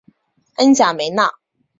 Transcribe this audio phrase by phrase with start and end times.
[0.55, 1.31] 恩贾梅纳。